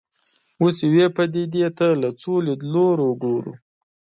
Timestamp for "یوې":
0.87-1.05